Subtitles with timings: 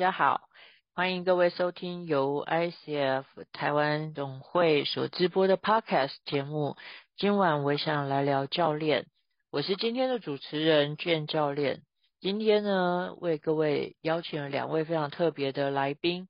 [0.00, 0.48] 大家好，
[0.94, 6.76] 欢迎各位收听由 ICF 台湾总会所直播的 Podcast 节目。
[7.18, 9.04] 今晚我想来聊教练，
[9.50, 11.82] 我是今天的主持人卷教练。
[12.18, 16.28] 今天呢，为各位邀请了两位非常特别的来宾，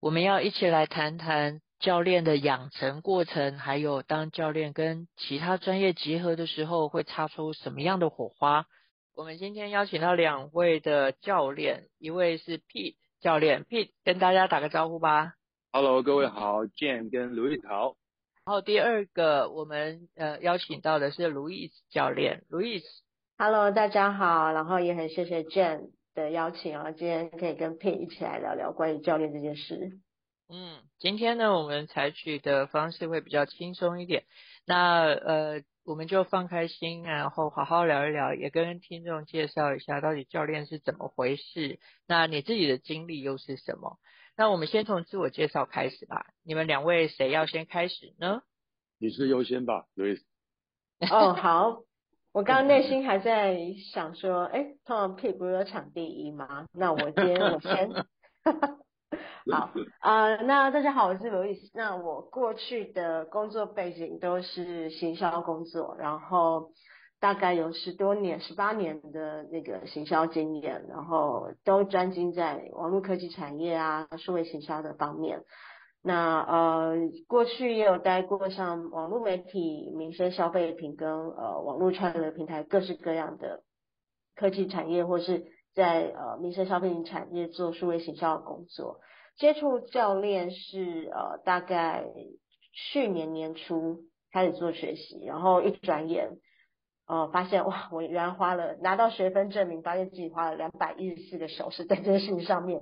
[0.00, 8.66] 我们要一起来谈谈教练的养成过程，还有当教练跟其他专业结合的时候，会擦出什么样的火花。
[9.14, 15.34] 我们今天邀请到两位的教练，一位是 P 教练，Pete 跟大家打个招呼吧。
[15.72, 17.94] Hello，各位好，Jane 跟 Louis 好。
[18.44, 22.82] 然后第二个我们呃邀请到的是 Louis 教练，Louis。
[23.38, 30.00] Hello，大家好，然后也很谢谢 Jane 的邀请啊，今天可以跟 Pete 一起来聊聊关于教练这件事。
[30.48, 34.24] 嗯，今天呢，我们采取的方式会比较轻松一点。
[34.66, 35.62] 那呃。
[35.84, 41.80] 我们就放开心，然后好好聊一聊，也跟听众介绍一下到底教练是怎么回事。
[42.06, 43.98] 那你自己的经历又是什么？
[44.36, 46.26] 那我们先从自我介绍开始吧。
[46.44, 48.42] 你们两位谁要先开始呢？
[48.98, 50.20] 你是优先吧，Louis。
[51.10, 51.82] 哦，好。
[52.32, 53.58] 我刚刚内心还在
[53.92, 56.66] 想说，哎，通常 Pete 不是有抢第一吗？
[56.72, 57.90] 那我今天我先。
[59.50, 61.70] 好啊、呃，那大家好，我是 Louis。
[61.74, 66.70] 那我过去的工作背景都是行销工作，然后
[67.20, 75.42] 大概有十多年、十八年的那个行销经验，然后都专精在网络科技产业啊、数位行销的方面。
[76.02, 76.94] 那呃，
[77.28, 83.62] 过去也有待过像网络媒体、民生消费品跟呃网络串流平台各式各样的
[84.34, 85.44] 科技产业，或是
[85.74, 89.00] 在呃民生消费品产业做数位行销的工作。
[89.36, 92.04] 接触教练是呃大概
[92.92, 94.00] 去年年初
[94.30, 96.28] 开始做学习，然后一转眼
[97.06, 102.80] 呃发现哇，我原来花了拿到学分证明，发现自己花了两百一十四个小时在这件事情上面，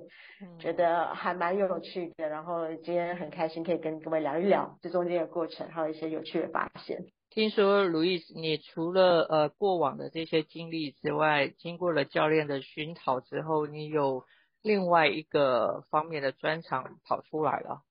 [0.59, 2.27] 觉得还蛮有趣的。
[2.27, 7.05] 然后今天很开心可以跟各位聊一聊这中间的过程，还有一些有趣的发现。
[7.33, 14.25] 听说 Louis，你除了呃过往的这些经历之外，经过了教练的熏陶之后，你有
[14.61, 17.83] 另外一个方面的专长跑出来了。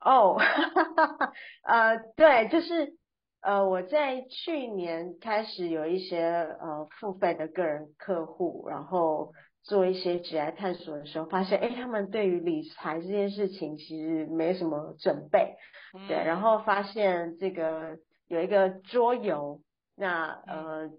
[0.00, 0.38] 哦，
[1.62, 2.94] 呃，对，就是
[3.42, 6.22] 呃，我在去年开始有一些
[6.58, 15.54] 呃付费的个人客户，然后做一些职业探索的时候，发现哎，他们对于理财这件事情其实没什么准备，
[15.94, 17.98] 嗯、对，然后发现这个
[18.28, 19.60] 有一个桌游，
[19.96, 20.90] 那呃，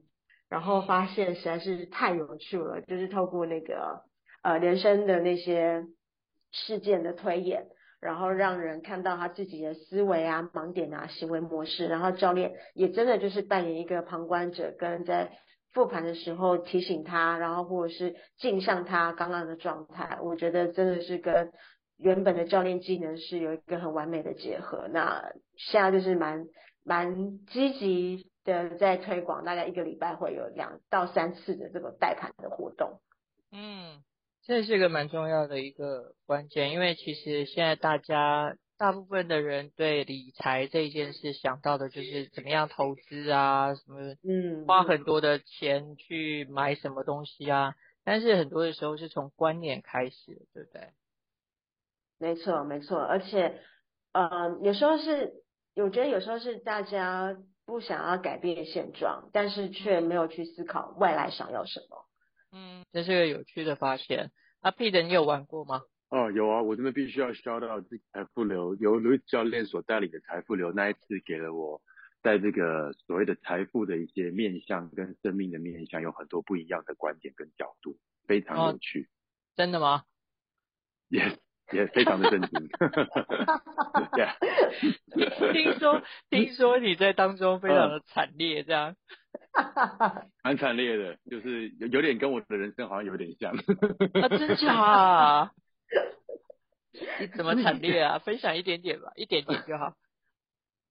[0.50, 4.06] 然后发现实在是太有趣了，就是透过那个。
[4.44, 5.84] 呃，人生的那些
[6.52, 7.66] 事件的推演，
[8.00, 15.32] 然后让人看到他自己的思维啊、盲点啊、行为模式，然后教练也真的就是扮演一个旁观者，跟在
[15.74, 20.18] 复盘的时候提醒他，然后或者是镜像他刚刚的状态。
[20.22, 21.52] 我觉得真的是跟
[21.98, 24.88] 原本的教练技能是有一个很完美的结合。
[24.94, 26.46] 那现在就是蛮
[26.88, 33.02] 蛮积极的在推广，大概一个礼拜会有两到三次的这个带盘的活动。
[33.52, 34.02] 嗯。
[34.44, 47.76] 这是一个蛮重要的一个关键，因为其实现在大家大部分的人对理财这一件事想到的就是怎么样投资啊，什么嗯，花很多的钱去买什么东西啊，
[48.06, 50.94] 但是很多的时候是从观念开始，对不对？
[52.18, 53.60] 没错，没错，而且
[54.14, 55.44] 呃，有时候是
[55.84, 62.06] 我觉得有时候是大家不想要改变现状，但是却没有去思考未来想要什么。
[62.52, 64.32] 嗯，这是个有趣的发现。
[64.62, 65.82] 阿 Pete，你有玩过吗？
[66.10, 71.82] 哦，有啊，我真的必须要 shout out 这个财富流，由 Louis 教练所带领的财富流，那一次给了我
[72.24, 79.04] 在这个所谓的财富的一些面向跟生命的面向，有很多不一样的观点跟角度，非常有趣。
[79.04, 79.08] 哦，
[79.58, 80.06] 真的吗
[81.10, 81.38] ？Yes。
[81.72, 82.70] 也、非常的震惊，
[85.54, 88.96] 听说听说你在当中非常的惨烈，这样，
[90.44, 95.52] 蛮惨烈的，就是有有点跟我的人生好像有点像，啊，真假啊？
[97.20, 98.18] 你怎么惨烈啊？
[98.20, 99.94] 分享一点点吧，一点点就好。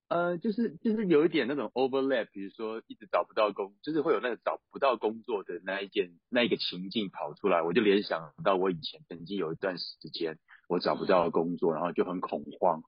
[0.09, 12.83] 呃，就是就是有一点那种 overlap，比如说一直找不到工，就是会有那个找不到工作的那一件那一个情境跑出来，我就联想到我以前曾经有一段时间我找不到工作，然后就很恐慌，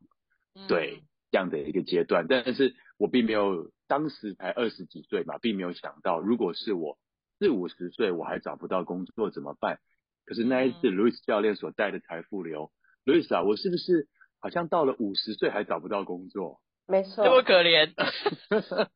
[0.68, 6.98] 对这样的一个阶段，但是我并没有当时才二十几岁嘛，并没有想到如果是我
[7.38, 9.78] 四五十岁我还找不到工作怎么办？
[10.24, 12.70] 可是那一次路易斯教练所带的财富流
[13.04, 14.08] 路易斯啊，我是不是
[14.40, 16.60] 好像到了五十岁还找不到工作？
[16.86, 17.92] 没错，这么可怜。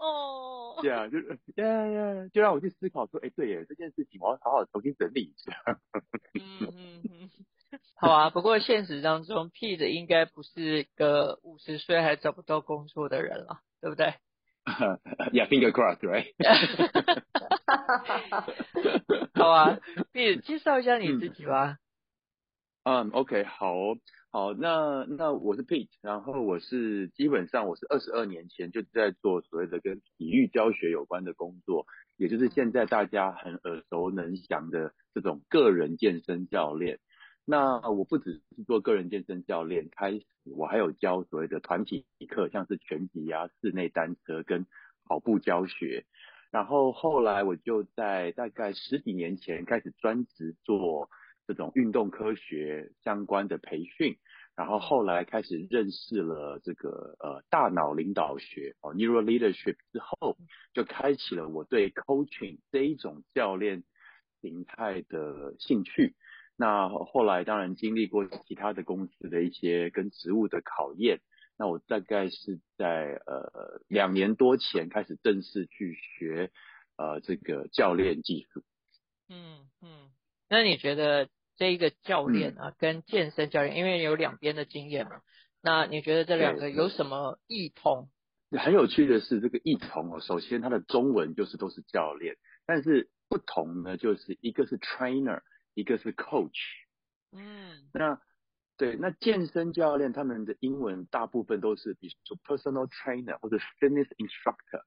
[0.00, 5.52] 哦，对啊，就是呀呀，就让我去思考说，哎，对耶，这件事情我要好好重新整理一下。
[6.34, 7.30] 嗯嗯嗯，
[7.96, 8.30] 好啊。
[8.30, 14.14] 不过现实当中，Pete 应该不是个五十岁还找不到工作的人了，对不对？
[15.32, 16.32] Yeah, finger crossed, right?
[19.34, 19.78] 好啊，
[20.14, 21.76] Pete 介绍一下你自己吧。
[22.84, 23.74] 嗯、um,，OK，好。
[24.32, 31.84] 好，那那我是 Pete，然后我是基本上我是二十二年前就在做所谓的跟体育教学有关的工作，
[32.16, 37.00] 也就是现在大家很耳熟能详的这种个人健身教练。
[37.44, 40.24] 那我不只是做个人健身教练，开始
[40.56, 44.64] 我还有教所谓的团体课，像是拳击啊、室内单车跟
[45.06, 46.04] 跑步教学。
[46.52, 51.10] 然后后来我就在大概十几年前开始专职做。
[51.46, 54.16] 这种运动科学相关的培训，
[54.56, 60.36] 然后后来开始认识了这个呃大脑领导学哦 Neuro Leadership 之后，
[60.72, 63.82] 就开启了我对 Coaching 这一种教练
[64.40, 66.14] 形态的兴趣。
[66.56, 71.20] 那后来当然经历过其他的公司的一些跟职务的考验，
[71.56, 76.50] 那我大概是在呃两年多前开始正式去学
[76.98, 78.62] 呃这个教练技术。
[79.30, 80.10] 嗯嗯，
[80.50, 81.30] 那你觉得？
[81.56, 85.20] 这一个教练啊，跟健身教练，因为有两边的经验嘛，
[85.60, 88.08] 那你觉得这两个有什么异同？
[88.58, 95.42] 很有趣的是，这个异同哦，首先它的中文就是都是教练，但是不同呢，就是一个是 trainer，
[95.74, 96.48] 一个是 coach。
[97.32, 98.18] 嗯，那
[98.78, 104.82] 对，那健身教练他们的英文大部分都是，比如说 personal trainer 或者 fitness instructor，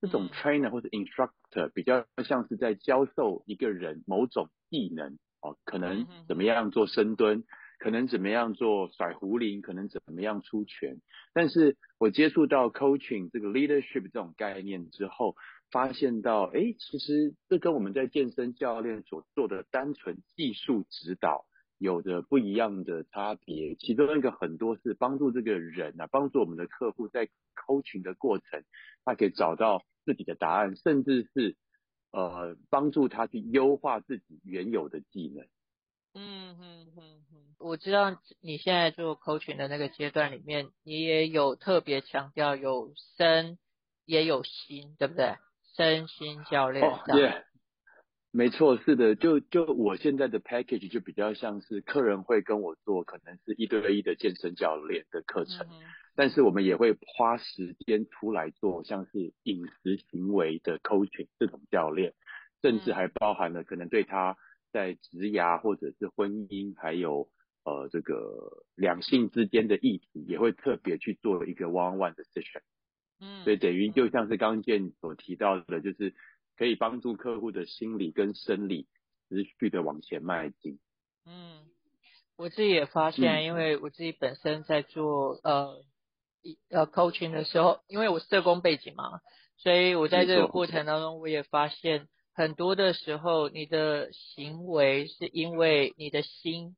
[0.00, 5.18] 这种 trainer 或者 instructor 比较像是在教授一个人某种技能。
[5.42, 7.44] 哦，可能怎么样做深蹲，
[7.78, 10.96] 可能怎么样做甩壶铃，可能怎么样出拳。
[11.34, 15.36] 但是我接触到 coaching 这个 leadership 这种概念之后，
[15.70, 21.44] 发现到，哎，其实这跟我们在健身教练所做的单纯技术指导
[21.78, 23.74] 有着不一样的差别。
[23.76, 28.64] 其中一个很多是帮助这个人啊，帮助我们的客户在 coaching 的过程，
[29.04, 31.56] 他可以找到自己的答案，甚至是。
[32.12, 35.44] 呃，帮助他去优化自己原有的技能。
[36.14, 43.58] 嗯嗯嗯嗯，我知道你现在做 coaching 的那个阶段里面，你也有特别强调有身
[44.06, 45.34] 也有心，对不对？
[45.76, 46.88] 身心教练。
[46.88, 47.42] 哦，对，
[48.36, 49.14] 没错，是的。
[49.14, 55.66] 就就我现在的 package 就比较像是客人会跟我做，可能是一对一的健身教练的课程。
[55.70, 55.80] 嗯
[56.18, 62.14] 但是我们也会花时间出来做，像是饮食行为的 coaching 这种教练，
[62.62, 64.34] 甚至还包含了可能对他
[64.72, 67.28] 在职涯或者是婚姻，还有
[67.66, 72.62] 呃这个两性之间的议题，也会特别去做一个 one on one 的 session。
[73.20, 76.14] 嗯，所以等于就像是刚刚健所提到的，就是
[76.56, 78.86] 可以帮助客户的心理跟生理
[79.28, 80.78] 持续的往前迈进。
[81.24, 81.66] 嗯，
[82.36, 85.84] 我自己也发现，因为我自己本身在做呃。
[86.70, 89.20] 呃，coaching 的时候，因为我社工背景嘛，
[89.56, 96.76] 所以我在这个过程当中，我也发现很多的时候，你的行为是因为你的心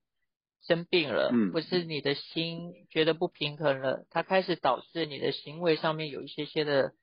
[0.63, 6.95] 生病了，嗯，不是你的心觉得不平衡了，它开始导致你的行为上面有一些些的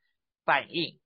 [0.44, 0.98] 反应。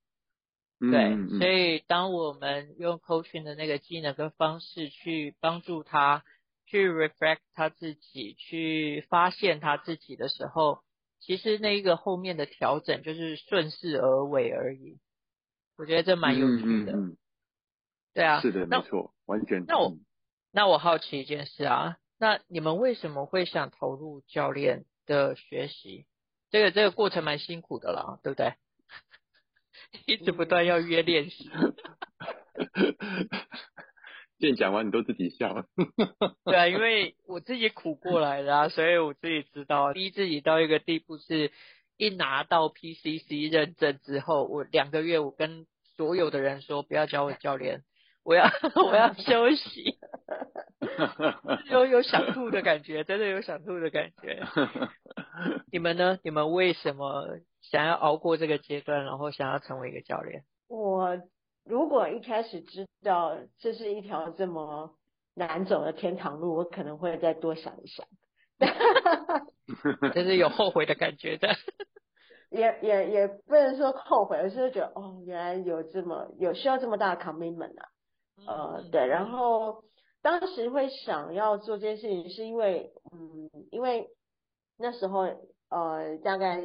[0.79, 6.24] 对，嗯嗯，所以当我们用 coaching 的那个技能跟方式去帮助他
[6.65, 10.79] 去 reflect 他自己，去发现他自己的时候。
[11.21, 15.00] 其实那一个后面的调整就是顺势而为而已，
[15.77, 16.93] 我觉得这蛮有趣的。
[16.93, 17.17] 嗯嗯嗯、
[18.13, 19.65] 对啊，是的，没错，完全。
[19.67, 19.98] 那我
[20.53, 26.05] 那我好奇一件事啊，那你们为什么会想投入教练的学习？
[26.51, 28.53] 这个这个过程蛮辛苦的啦，对不对？
[30.07, 31.50] 一直不断要约练习。
[34.39, 35.65] 现在讲完你都自己笑。
[36.45, 41.51] 对啊，因为我自己苦过来的啊，所以我自己知道，逼自己到一个地步是，
[41.98, 45.65] 一拿到 PCC 认证之后，我两个月我跟
[45.98, 47.83] 所有的人说，不要叫我教练，
[48.24, 49.98] 我要我要休息，
[51.69, 54.41] 有有想吐的感觉，真的有想吐的感觉。
[55.69, 56.17] 你们呢？
[56.24, 60.43] 你们为什么想要熬过这个阶段，然后想要成为一个教练？
[60.67, 61.19] 我。
[61.65, 64.95] 如果一开始知道这是一条这么
[65.35, 68.07] 难走的天堂路，我可能会再多想一想。
[70.15, 71.49] 就是有后悔的感觉的。
[72.49, 77.89] 也也也不能说后悔，而是觉得哦，原来有这么有需要这么大的 commitment 啊。
[78.47, 79.05] 呃，对。
[79.05, 79.83] 然后
[80.23, 84.07] 当时会想要做这件事情，是因为嗯，因为
[84.75, 85.19] 那时候
[85.69, 86.63] 呃，大概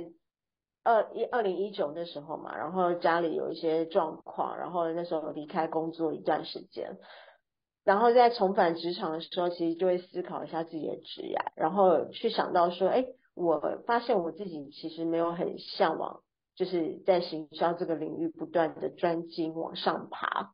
[0.85, 6.99] 二一二零一九那时候嘛，然后家里有一些状况，然后那时候离开工作一段时间，
[7.85, 16.21] 然后在重返职场的时候，其实就会思考一下自己的职业，然后去想到说，哎，我发现我自己其实没有很向往，
[16.55, 20.53] 就是在行销这个领域不断的专精往上爬。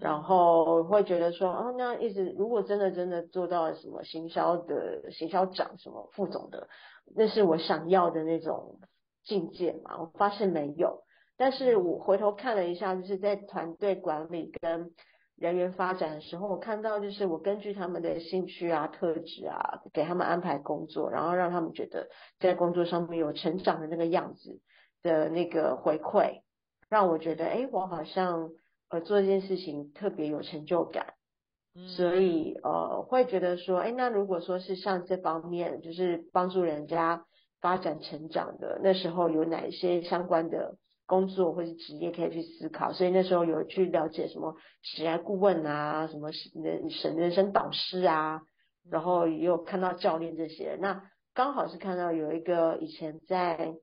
[0.00, 6.66] 然后会觉得说，哦，那一直如果真的真的做到了什么行销的行销长，什么副总的，
[7.14, 8.80] 那是我想要的那种
[9.24, 9.98] 境界嘛？
[9.98, 11.02] 我发现没有。
[11.36, 14.92] 但是我回头看了一下，就是在团队管理跟
[15.36, 24.60] 人员发展的时候，我看到就是我根据他们的兴趣啊、特质啊，给他们安排工作，然后让他们觉得在工作上面有成长的那个样子
[25.02, 26.42] 的那个回馈，
[26.88, 28.50] 让我觉得，哎，我好像。
[28.90, 31.14] 呃，做一件事情特别有成就感，
[31.96, 37.24] 所以呃，会觉得说，哎，那如果说是像这方面，就是帮助人家
[37.64, 42.92] 发展成长的，那时候有哪一些相关的工作或是职业可以去思考？
[42.92, 46.28] 所以那时候有去了解什么职业顾问啊，什么
[46.62, 48.42] 人生人生导师啊，
[48.90, 50.76] 然后也有看到教练这些。
[50.78, 53.74] 那刚好是看到有一个以前在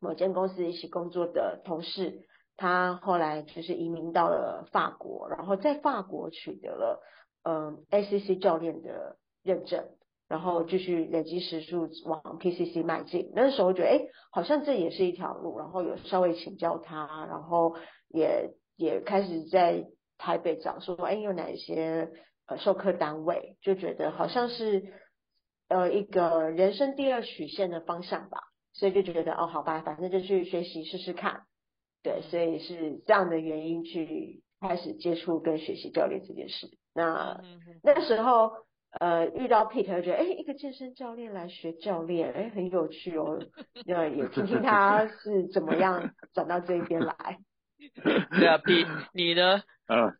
[0.00, 2.26] 某间公司一起工作的同事。
[2.56, 7.02] 他后来就是移民到了法国，然后在法国取得了
[7.42, 9.84] 嗯 ACC 教练的认证，
[10.28, 13.30] 然后继续累积时数往 PCC 迈进。
[13.34, 14.00] 那时候觉得哎，
[14.30, 17.76] 好像这也是一条路，然后有稍微请教他，然后
[18.08, 19.86] 也也开始在
[20.18, 22.10] 台北找说哎有哪一些
[22.46, 24.92] 呃授课单位，就觉得好像是
[25.68, 28.38] 呃一个人生第二曲线的方向吧，
[28.72, 31.42] 所以就觉得哦好吧，反正就去学习试试看。
[32.02, 36.68] 对，所以是这样的原因去开始接触跟学习教练这件事。
[36.94, 37.40] 那
[37.82, 38.52] 那个时候，
[39.00, 43.40] 呃，遇到 Pete 觉得，哎，一个健身教练来学教练，哎，很有趣哦。
[43.86, 47.38] 那也听听他是怎么样转到这一边来。
[48.38, 49.62] 对啊，Pete，你呢？
[49.88, 50.16] 嗯，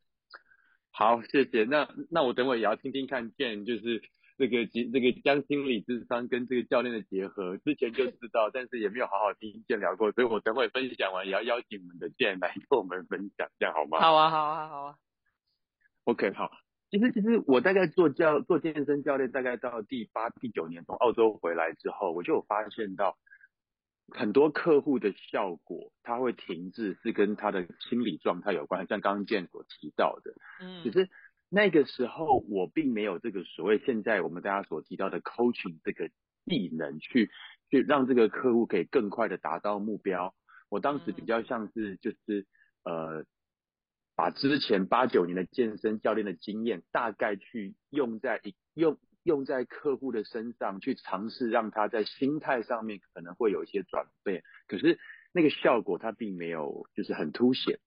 [0.91, 1.65] 好，谢谢。
[1.65, 4.03] 那那我等会也要听听看见，就是。
[4.37, 14.01] 这个结这个将心理智商跟这个教练的结合，之前就知道，但是也没有好好听见聊过，所以我等会分享完也要邀请我们的健来跟我们分享，这样好吗？
[14.01, 14.97] 好啊，好啊，好啊。
[16.03, 16.51] OK，好。
[16.91, 23.17] 其实其实我大概做教做健身教练，大概到第八第九年从澳洲回来之后，我就有发现到
[24.09, 31.09] 很多客户的效果，他会停滞，是跟他的心理状态有关，像刚刚健所提到的，嗯，其实。
[31.51, 36.09] 那个时候我并没有这个所谓现在我们大家所提到的 coaching 这个
[36.47, 37.31] 技能去
[37.71, 40.35] 去让这个客户可以更快的达到目标。
[40.69, 42.47] 我当时比较像是就是
[42.83, 43.25] 呃
[44.17, 48.41] 把之前八九年的健身教练的经验大概去用在
[48.75, 54.99] 用用在客户的身上去尝试让他在心态上面可能会有一些转变，可是
[55.33, 57.79] 那个效果他并没有就是很凸显。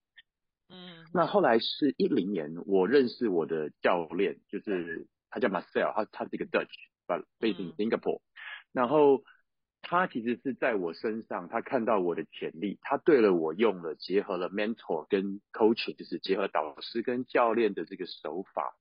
[0.69, 8.19] 嗯，那后来是一零年，我认识我的教练，就是他叫 Marcel，他他是一个 Dutch，but based in Singapore。
[8.73, 9.23] 然后
[9.89, 18.73] 他其实是在我身上，他看到我的潜力，他对了我用了结合了 mentor 跟 coaching，就是结合导师跟教练的这个手法，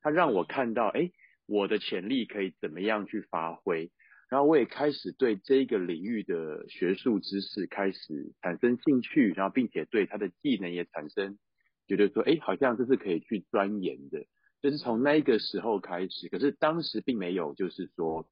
[0.00, 1.10] 他让我看到，哎，
[1.46, 3.90] 我的潜力可以怎么样去发挥。
[4.30, 11.38] 然后我也开始对这个领域的学术知识开始产生兴趣，然后并且对他的技能也产生
[11.86, 14.24] 觉得说，哎，好像这是可以去钻研的。
[14.62, 18.26] 就是从那个时候开始，可是当时并没有就是说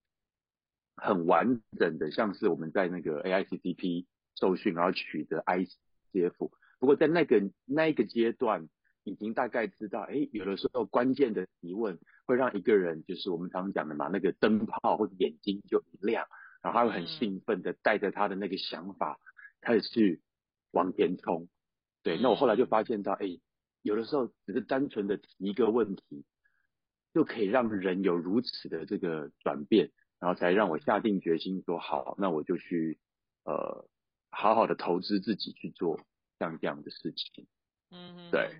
[0.96, 4.06] 很完整的，像是我们在那个 AICCP
[4.38, 6.50] 受训然后取得 ICF。
[6.78, 8.68] 不过在那个那一个阶段。
[9.04, 16.25] 已经大概知道，哎，有的时候关键的提问会让一个人，就是我们常讲的嘛，那个灯泡或者眼睛就一亮，
[16.62, 19.18] 然后他会很兴奋的带着他的那个想法
[19.61, 20.20] 开始去
[20.70, 21.49] 往前冲。
[22.04, 23.40] 对，那我后来就发现到，哎，
[23.82, 26.25] 有的时候只是单纯的提一个问题，
[27.12, 29.90] 就可以让人有如此的这个转变，
[30.22, 33.00] 然后才让我下定决心说，好，那我就去
[33.44, 33.88] 呃
[34.30, 35.98] 好好的投资自己去做
[36.38, 37.48] 像这样的事情。
[37.90, 38.52] 嗯，对，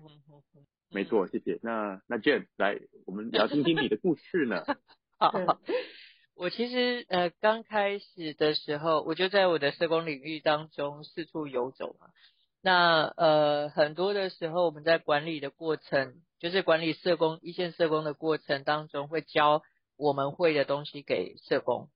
[0.91, 1.61] 没错，谢谢。
[1.63, 4.65] 那那 Jane 来，我们聊听听你的故事呢。
[5.17, 5.31] 好，
[6.35, 12.07] 我其实呃刚开始的时候，我就在我的社工领域当中四处游走嘛。
[12.61, 19.63] 那呃很多的时候，我们在管理的过程，就是管理社工一线社工的过程当中，会教
[19.97, 21.89] 我们会的东西给社工，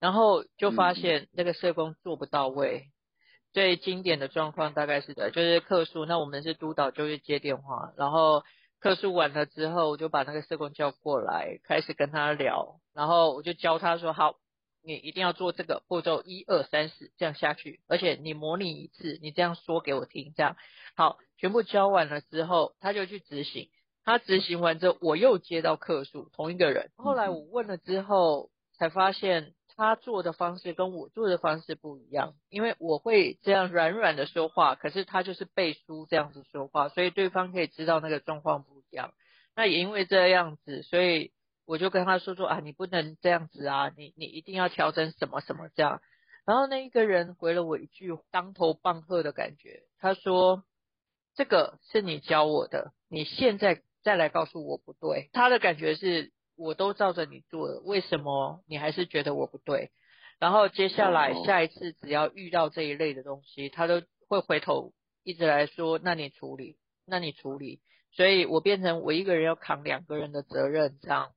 [0.00, 2.90] 然后就发现那个社工做不到位。
[3.52, 8.42] 最经典的状况大概是的，就是客诉，那我们是督导，就是接电话，然后
[8.80, 14.34] 客诉完了之后，我就把那个社工叫过来，开始跟他聊，然后我就教他说，好，
[14.82, 20.56] 你一定要做这个步骤一二三四这样下去，而且你模拟一次，你这样说给我听，这样
[20.96, 23.70] 好，全部教完了之后，他就去执行。
[24.04, 26.90] 他执行完之后，我又接到客诉，同一个人。
[26.96, 32.34] 后来我问了之后，才发现他做的方式跟我做的方式不一样。
[32.50, 39.14] 因为我会这样软软的说话，可是他就是背书这样子说话，所以对方可以知道那个状况不一样。
[39.56, 41.32] 那也因为这样子，所以
[41.64, 46.02] 我就跟他说说啊，你不能这样子啊，你你一定要调整什么什么这样。
[46.44, 50.62] 然后那一个人回了我一句当头棒喝的感觉，他说
[51.34, 59.90] ：“这个是你教我的，你现在。”再来告诉我不对，他的感觉是我都照着你做了，为什么你还是觉得我不对？
[60.38, 64.92] 然后接下来下一次只要遇到这一类的东西，他都会回头
[65.22, 67.80] 一直来说，那你处理，那你处理，
[68.12, 71.32] 所以我变成我一个人要扛两个人的责任这样。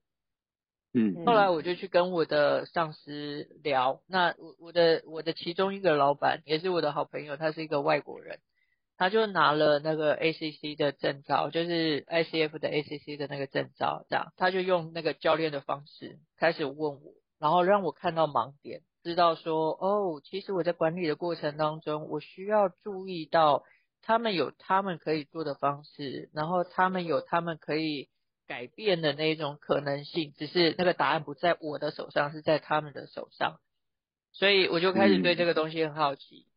[0.93, 8.39] 嗯，后来我就去跟我的上司聊，那我我的我的其中一个老板也是我的好朋友，他是一个外国人。
[8.97, 23.63] 他就拿了那个 ACC 的证照，就是 ICF 的 ACC 的那个证照，这样他就用那个教练的方式开始问我，然后让我看到盲点，知道说哦，其实我在管理的过程当中，我需要注意到
[24.01, 28.09] 他们有他们可以做的方式，然后他们有他们可以
[28.47, 33.59] 改变的那种可能性，只是那个答案不在我的手上，是在他们的手上，
[34.31, 36.47] 所以我就开始对这个东西很好奇。
[36.47, 36.56] 嗯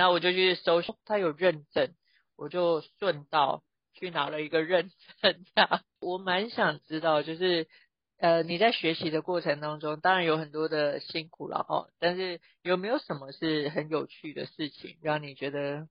[0.00, 1.92] 那我就去搜，他有认证，
[2.34, 4.90] 我就顺道去拿了一个认
[5.20, 5.44] 证。
[5.54, 7.68] 这样，我蛮想知道，就是
[8.16, 15.86] 呃，你在学习的过程当中，当然有很多的辛苦了哦，但是有没有什么是很有趣的事情，让你觉得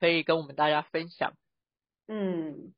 [0.00, 1.34] 可以跟我们大家分享？
[2.08, 2.74] 嗯。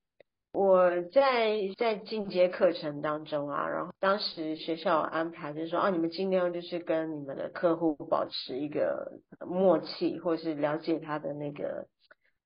[0.54, 11.88] 我在在进阶课程当中啊，然后当时学校安排就是说啊，你们尽量就是跟你们的客户保持一个默契，或是了解他的那个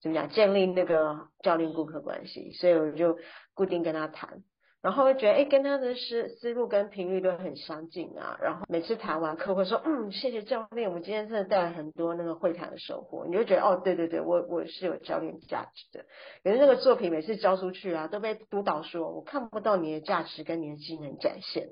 [0.00, 3.18] 怎么讲，建立那个教练顾客关系，所以我就
[3.52, 4.42] 固定跟他谈。
[4.80, 8.38] 然后会觉得哎，跟他的思思路跟频率都很相近啊。
[8.40, 13.26] 然后每次谈完，课会说嗯，谢谢教练，我们今天真的带来很多那个会谈的收获。
[13.26, 16.04] 你就觉得哦，对对对，我我是有教练价值的。
[16.44, 21.70] 可是那个作品每次交出去啊，都被督导说我看不到你的价值跟你的技能展现。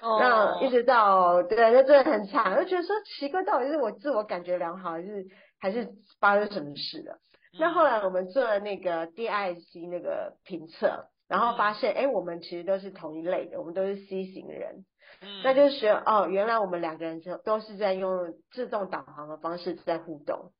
[0.00, 0.18] 哦。
[0.20, 5.26] 那一直到对，那真的很惨，我就觉得说奇怪，到底是我自我感觉良好，还是
[5.60, 7.20] 还是发生什么事了？
[7.54, 7.60] 嗯。
[7.60, 11.04] 那后来我们做了那个 DISC 那个评测。
[11.28, 14.86] 然后发现，哎，我们其实都是同一类的，我们都是 C 型人，
[15.20, 20.52] 嗯，那就是说，哦，原来我们两个人就都是在用自动导航的方式在互动，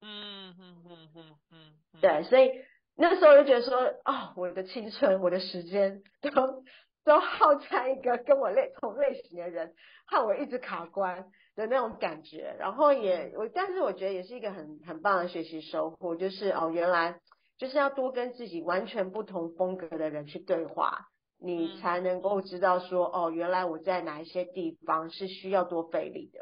[0.00, 2.52] 嗯嗯嗯嗯嗯，对，所以
[2.96, 6.62] 那时候就觉得说，哦，我的青春，我的时间都
[7.04, 9.74] 都耗在一个跟我类同类型的人，
[10.06, 17.18] 害我一直卡关的那种感觉，然后也我，但是我觉得也是一个很很棒的学习收获，就是哦，原来。
[17.62, 21.06] 就是要多跟自己完全不同风格的人去对话，
[21.38, 26.40] 你才能够知道说，哦，原来我在哪一些地方是需要多费力的，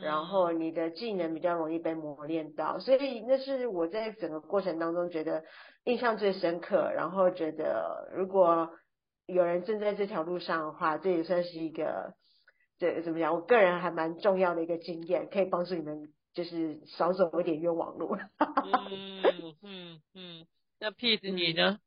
[0.00, 5.44] 然后你的技能比较容易被磨练到，所以那是我在整个过程当中觉得
[5.84, 8.70] 印象最深刻，然后觉得如果
[9.26, 12.14] 有人正在这条路上的话，这也算是一个，
[12.78, 13.34] 这怎么讲？
[13.34, 16.08] 我个人还蛮重要的一个经验，可以帮助你们。
[16.38, 18.16] 就是少走一点冤枉路。
[18.38, 20.46] 嗯嗯嗯，
[20.78, 21.80] 那 Pete 你呢？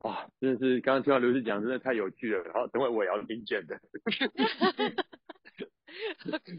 [0.00, 2.42] 哇，真的是刚刚听到刘师讲，真的太有趣了。
[2.42, 3.80] 然后等会我也要听见的。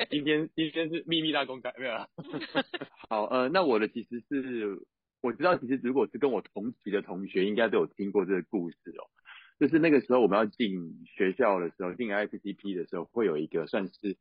[0.10, 2.08] 今天今天是秘密大公开，没有啊？
[3.08, 4.84] 好，呃，那我的其实是
[5.22, 9.06] 我知道，其实如果是跟我同期的同学，应该都有听过这个故事哦。
[9.60, 14.18] 就是那个时候我们要进学校的时候，进 ICCP 的时候，会有一个算是。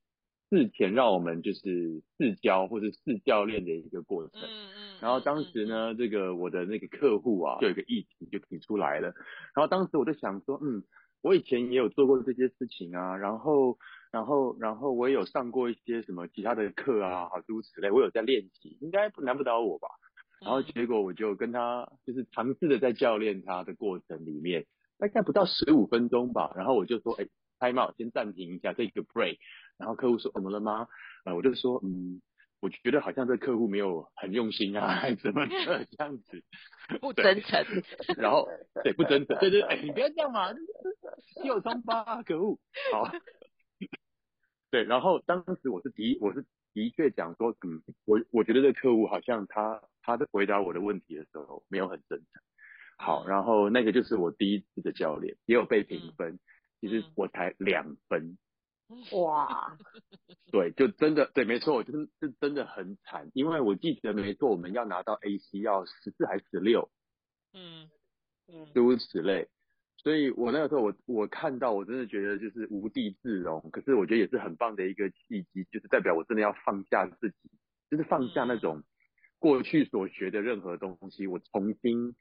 [0.51, 9.09] 事前让我们就是试教或者试教练的一个过程，嗯嗯，然后当时呢，这个我的那个客户啊，就有一个议题就提出来了，
[9.55, 10.83] 然后当时我就想说，嗯，
[11.23, 13.79] 我以前也有做过这些事情啊，然后，
[14.13, 19.89] 然后，然后我也有上过一些什么其他的课啊，好诸如此类，我有在练习，应该不难不倒我吧？
[20.41, 24.67] 然后结果我就跟他就是尝试的在教练他的过程里面，
[24.99, 27.27] 大概不到十五分钟吧，然后我就说，哎
[27.59, 29.38] ，time out，先暂停一下，这个 break。
[29.79, 30.88] 然后客户说怎么了吗？
[31.25, 32.23] 呃，我就说，嗯，
[32.61, 36.43] 我觉得好像这客户没有很用心啊，还 怎么这样子，
[37.01, 37.64] 不真诚。
[38.17, 38.49] 然后
[38.83, 42.59] 对，不真诚，对对，哎，你不要这样嘛，心有伤疤啊，可恶。
[42.93, 43.11] 好，
[44.71, 52.43] 对，然后当时我是的，我是的确讲说，嗯，我我觉得这客户好像他他在回答我的问题的时候没有很真诚。
[52.97, 56.38] 好，然后那个就是我第一次的教练，也有被评分，
[56.85, 58.37] 其实我才两分。
[59.12, 59.79] 哇，
[60.53, 66.90] 对，就真的对，没错，就是是真的很惨，因为我记得没错，我们要拿到 AC 要十四还是十六，
[67.55, 67.88] 嗯
[68.47, 69.49] 嗯，诸如此类。
[69.97, 77.51] 所以我那个时候我我看到我真的觉得就是无地自容，可是我觉得也是很棒的一个契机，就是代表我真的要放下自己，
[77.90, 78.83] 就是放下那种
[79.38, 82.14] 过去所学的任何东西，我重新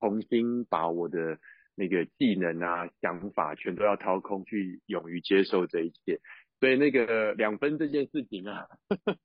[0.00, 1.38] 重新把我的
[1.80, 6.20] 那个技能啊想法全都要掏空，去勇于接受这一切。
[6.60, 8.66] 所以那个两分这件事情啊，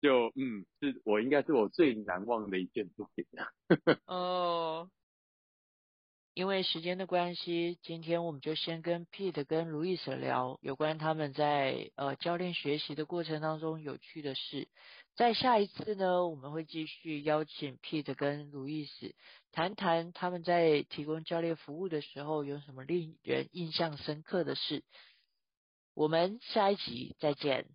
[0.00, 3.50] 就嗯，是我应该是我最难忘的一件事情啊。
[4.06, 4.88] 哦，
[6.36, 14.68] 因为时间的关系，今天我们就先跟 Pete 跟 Louis 聊有关他们在呃教练学习的过程当中有趣的事。
[15.14, 18.86] 在下一次呢，我们会继续邀请 Pete 跟 Louis
[19.50, 24.84] 谈谈他们在提供教练服务的时候有什么令人印象深刻的事。
[25.94, 27.66] 我们下一集再见。